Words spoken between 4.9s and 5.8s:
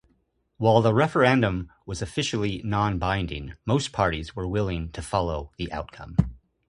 to follow the